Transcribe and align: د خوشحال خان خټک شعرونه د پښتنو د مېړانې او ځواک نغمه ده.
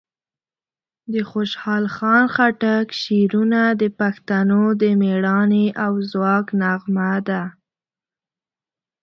د 1.13 1.15
خوشحال 1.31 1.83
خان 1.95 2.23
خټک 2.35 2.85
شعرونه 3.01 3.61
د 3.81 3.83
پښتنو 3.99 4.63
د 4.81 4.83
مېړانې 5.01 5.65
او 5.83 5.91
ځواک 6.11 6.45
نغمه 6.61 7.11
ده. 7.27 7.43